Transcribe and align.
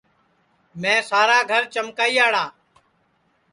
میں 0.81 0.99
سارا 1.09 1.37
گھرا 1.49 1.67
چمکائیاڑا 1.73 2.43